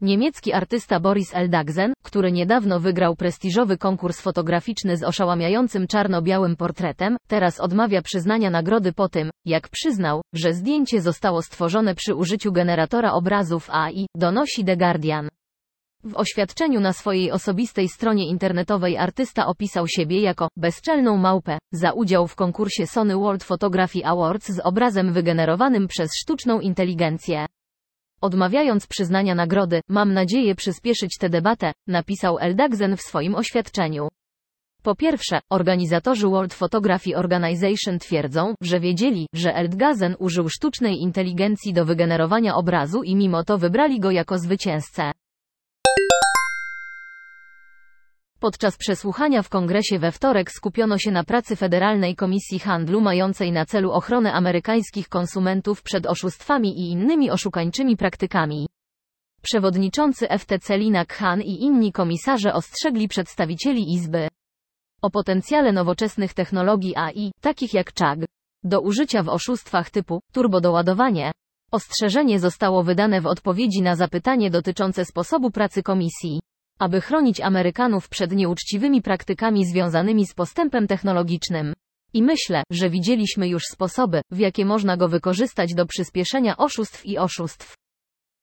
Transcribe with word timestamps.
Niemiecki 0.00 0.52
artysta 0.52 1.00
Boris 1.00 1.34
Eldagzen, 1.34 1.92
który 2.02 2.32
niedawno 2.32 2.80
wygrał 2.80 3.16
prestiżowy 3.16 3.78
konkurs 3.78 4.20
fotograficzny 4.20 4.96
z 4.96 5.02
oszałamiającym 5.02 5.86
czarno-białym 5.86 6.56
portretem, 6.56 7.16
teraz 7.28 7.60
odmawia 7.60 8.02
przyznania 8.02 8.50
nagrody 8.50 8.92
po 8.92 9.08
tym, 9.08 9.30
jak 9.44 9.68
przyznał, 9.68 10.22
że 10.34 10.52
zdjęcie 10.52 11.00
zostało 11.00 11.42
stworzone 11.42 11.94
przy 11.94 12.14
użyciu 12.14 12.52
generatora 12.52 13.12
obrazów 13.12 13.70
AI, 13.70 14.06
donosi 14.16 14.64
The 14.64 14.76
Guardian. 14.76 15.28
W 16.04 16.16
oświadczeniu 16.16 16.80
na 16.80 16.92
swojej 16.92 17.30
osobistej 17.32 17.88
stronie 17.88 18.28
internetowej 18.28 18.98
artysta 18.98 19.46
opisał 19.46 19.88
siebie 19.88 20.20
jako 20.20 20.48
bezczelną 20.56 21.16
małpę 21.16 21.58
za 21.72 21.92
udział 21.92 22.26
w 22.26 22.34
konkursie 22.34 22.86
Sony 22.86 23.16
World 23.16 23.44
Photography 23.44 24.04
Awards 24.04 24.48
z 24.48 24.60
obrazem 24.60 25.12
wygenerowanym 25.12 25.88
przez 25.88 26.10
sztuczną 26.16 26.60
inteligencję. 26.60 27.46
Odmawiając 28.20 28.86
przyznania 28.86 29.34
nagrody, 29.34 29.80
mam 29.88 30.12
nadzieję 30.12 30.54
przyspieszyć 30.54 31.18
tę 31.20 31.28
debatę, 31.28 31.72
napisał 31.86 32.38
Eldagzen 32.38 32.96
w 32.96 33.02
swoim 33.02 33.34
oświadczeniu. 33.34 34.08
Po 34.82 34.94
pierwsze, 34.94 35.40
organizatorzy 35.50 36.28
World 36.28 36.54
Photography 36.54 37.16
Organization 37.16 37.98
twierdzą, 37.98 38.54
że 38.62 38.80
wiedzieli, 38.80 39.26
że 39.34 39.54
Eldgazen 39.54 40.16
użył 40.18 40.48
sztucznej 40.48 40.96
inteligencji 41.00 41.72
do 41.72 41.84
wygenerowania 41.84 42.54
obrazu 42.54 43.02
i 43.02 43.16
mimo 43.16 43.44
to 43.44 43.58
wybrali 43.58 44.00
go 44.00 44.10
jako 44.10 44.38
zwycięzcę. 44.38 45.12
Podczas 48.40 48.76
przesłuchania 48.76 49.42
w 49.42 49.48
kongresie 49.48 49.98
we 49.98 50.12
wtorek 50.12 50.50
skupiono 50.50 50.98
się 50.98 51.10
na 51.10 51.24
pracy 51.24 51.56
Federalnej 51.56 52.16
Komisji 52.16 52.58
Handlu 52.58 53.00
mającej 53.00 53.52
na 53.52 53.66
celu 53.66 53.92
ochronę 53.92 54.32
amerykańskich 54.32 55.08
konsumentów 55.08 55.82
przed 55.82 56.06
oszustwami 56.06 56.80
i 56.80 56.90
innymi 56.90 57.30
oszukańczymi 57.30 57.96
praktykami. 57.96 58.68
Przewodniczący 59.42 60.26
FTC 60.38 60.78
Lina 60.78 61.04
Khan 61.04 61.42
i 61.42 61.62
inni 61.62 61.92
komisarze 61.92 62.54
ostrzegli 62.54 63.08
przedstawicieli 63.08 63.92
Izby 63.92 64.28
o 65.02 65.10
potencjale 65.10 65.72
nowoczesnych 65.72 66.34
technologii 66.34 66.96
AI, 66.96 67.32
takich 67.40 67.74
jak 67.74 67.92
CHAG, 67.98 68.18
do 68.64 68.80
użycia 68.80 69.22
w 69.22 69.28
oszustwach 69.28 69.90
typu 69.90 70.20
turbodoładowanie. 70.32 71.32
Ostrzeżenie 71.72 72.38
zostało 72.38 72.82
wydane 72.82 73.20
w 73.20 73.26
odpowiedzi 73.26 73.82
na 73.82 73.96
zapytanie 73.96 74.50
dotyczące 74.50 75.04
sposobu 75.04 75.50
pracy 75.50 75.82
komisji 75.82 76.40
aby 76.78 77.00
chronić 77.00 77.40
Amerykanów 77.40 78.08
przed 78.08 78.32
nieuczciwymi 78.32 79.02
praktykami 79.02 79.66
związanymi 79.66 80.26
z 80.26 80.34
postępem 80.34 80.86
technologicznym. 80.86 81.74
I 82.12 82.22
myślę, 82.22 82.62
że 82.70 82.90
widzieliśmy 82.90 83.48
już 83.48 83.62
sposoby, 83.64 84.20
w 84.30 84.38
jakie 84.38 84.64
można 84.64 84.96
go 84.96 85.08
wykorzystać 85.08 85.74
do 85.74 85.86
przyspieszenia 85.86 86.56
oszustw 86.56 87.06
i 87.06 87.18
oszustw. 87.18 87.74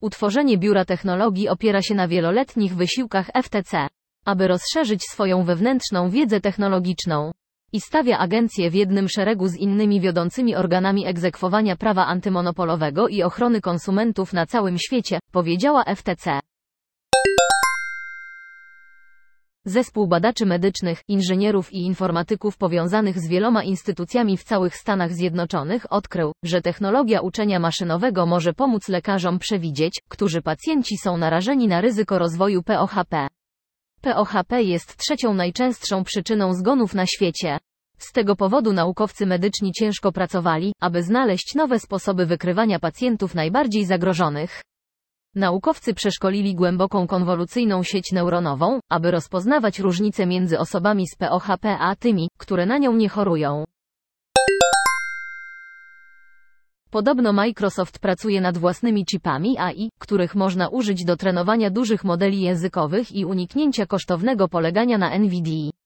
Utworzenie 0.00 0.58
Biura 0.58 0.84
Technologii 0.84 1.48
opiera 1.48 1.82
się 1.82 1.94
na 1.94 2.08
wieloletnich 2.08 2.76
wysiłkach 2.76 3.30
FTC, 3.42 3.88
aby 4.24 4.48
rozszerzyć 4.48 5.02
swoją 5.02 5.44
wewnętrzną 5.44 6.10
wiedzę 6.10 6.40
technologiczną. 6.40 7.32
I 7.72 7.80
stawia 7.80 8.18
agencję 8.18 8.70
w 8.70 8.74
jednym 8.74 9.08
szeregu 9.08 9.48
z 9.48 9.56
innymi 9.56 10.00
wiodącymi 10.00 10.56
organami 10.56 11.06
egzekwowania 11.06 11.76
prawa 11.76 12.06
antymonopolowego 12.06 13.08
i 13.08 13.22
ochrony 13.22 13.60
konsumentów 13.60 14.32
na 14.32 14.46
całym 14.46 14.78
świecie, 14.78 15.18
powiedziała 15.32 15.84
FTC. 15.94 16.40
Zespół 19.64 20.06
badaczy 20.06 20.46
medycznych, 20.46 21.02
inżynierów 21.08 21.72
i 21.72 21.82
informatyków 21.82 22.56
powiązanych 22.56 23.18
z 23.18 23.28
wieloma 23.28 23.62
instytucjami 23.62 24.36
w 24.36 24.44
całych 24.44 24.76
Stanach 24.76 25.12
Zjednoczonych 25.12 25.92
odkrył, 25.92 26.32
że 26.42 26.62
technologia 26.62 27.20
uczenia 27.20 27.58
maszynowego 27.58 28.26
może 28.26 28.52
pomóc 28.52 28.88
lekarzom 28.88 29.38
przewidzieć, 29.38 30.02
którzy 30.08 30.42
pacjenci 30.42 30.96
są 30.98 31.16
narażeni 31.16 31.68
na 31.68 31.80
ryzyko 31.80 32.18
rozwoju 32.18 32.62
POHP. 32.62 33.28
POHP 34.00 34.62
jest 34.62 34.96
trzecią 34.96 35.34
najczęstszą 35.34 36.04
przyczyną 36.04 36.54
zgonów 36.54 36.94
na 36.94 37.06
świecie. 37.06 37.58
Z 37.98 38.12
tego 38.12 38.36
powodu 38.36 38.72
naukowcy 38.72 39.26
medyczni 39.26 39.72
ciężko 39.72 40.12
pracowali, 40.12 40.72
aby 40.80 41.02
znaleźć 41.02 41.54
nowe 41.54 41.78
sposoby 41.78 42.26
wykrywania 42.26 42.78
pacjentów 42.78 43.34
najbardziej 43.34 43.84
zagrożonych. 43.84 44.62
Naukowcy 45.34 45.94
przeszkolili 45.94 46.54
głęboką 46.54 47.06
konwolucyjną 47.06 47.82
sieć 47.82 48.12
neuronową, 48.12 48.80
aby 48.90 49.10
rozpoznawać 49.10 49.78
różnice 49.78 50.26
między 50.26 50.58
osobami 50.58 51.06
z 51.06 51.16
POHP 51.16 51.78
a 51.78 51.96
tymi, 51.96 52.28
które 52.38 52.66
na 52.66 52.78
nią 52.78 52.96
nie 52.96 53.08
chorują. 53.08 53.64
Podobno 56.90 57.32
Microsoft 57.32 57.98
pracuje 57.98 58.40
nad 58.40 58.58
własnymi 58.58 59.04
chipami 59.04 59.58
AI, 59.58 59.90
których 59.98 60.34
można 60.34 60.68
użyć 60.68 61.04
do 61.04 61.16
trenowania 61.16 61.70
dużych 61.70 62.04
modeli 62.04 62.40
językowych 62.40 63.12
i 63.12 63.24
uniknięcia 63.24 63.86
kosztownego 63.86 64.48
polegania 64.48 64.98
na 64.98 65.18
NVIDIA. 65.18 65.81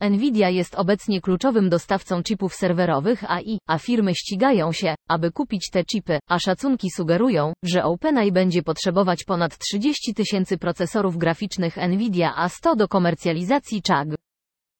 Nvidia 0.00 0.48
jest 0.48 0.74
obecnie 0.74 1.20
kluczowym 1.20 1.68
dostawcą 1.68 2.22
chipów 2.22 2.54
serwerowych 2.54 3.30
AI, 3.30 3.58
a 3.66 3.78
firmy 3.78 4.14
ścigają 4.14 4.72
się, 4.72 4.94
aby 5.08 5.32
kupić 5.32 5.70
te 5.70 5.84
chipy, 5.84 6.18
a 6.28 6.38
szacunki 6.38 6.90
sugerują, 6.90 7.52
że 7.64 7.84
OpenAI 7.84 8.32
będzie 8.32 8.62
potrzebować 8.62 9.24
ponad 9.24 9.58
30 9.58 10.14
tysięcy 10.14 10.58
procesorów 10.58 11.16
graficznych 11.16 11.76
Nvidia 11.76 12.34
A100 12.46 12.76
do 12.76 12.88
komercjalizacji 12.88 13.82
CHAG. 13.88 14.08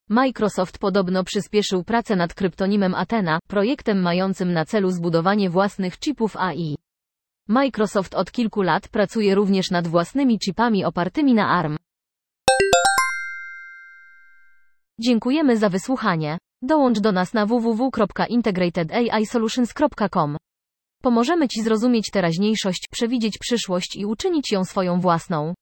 Microsoft 0.09 0.79
podobno 0.79 1.25
przyspieszył 1.25 1.85
pracę 1.85 2.17
nad 2.17 2.35
kryptonimem 2.35 2.95
Athena, 2.95 3.39
projektem 3.49 4.03
mającym 4.03 4.53
na 4.53 4.65
celu 4.65 4.91
zbudowanie 4.91 5.51
własnych 5.51 5.99
chipów 5.99 6.37
AI. 6.37 6.77
Microsoft 7.49 8.15
od 8.15 8.33
kilku 8.33 8.63
lat 8.63 8.89
pracuje 8.89 9.35
również 9.35 9.71
nad 9.71 9.89
własnymi 9.89 10.39
chipami 10.39 10.85
opartymi 10.85 11.35
na 11.35 11.49
ARM. 11.49 11.80
Dziękujemy 15.03 15.57
za 15.57 15.69
wysłuchanie. 15.69 16.39
Dołącz 16.63 17.01
do 17.01 17.13
nas 17.13 17.35
na 17.35 17.47
www.integratedAIsolutions.com. 17.47 20.37
Pomożemy 21.03 21.49
Ci 21.49 21.63
zrozumieć 21.63 22.11
teraźniejszość, 22.11 22.89
przewidzieć 22.91 23.39
przyszłość 23.39 23.97
i 23.97 24.07
uczynić 24.07 24.53
ją 24.53 24.65
swoją 24.65 25.01
własną. 25.01 25.55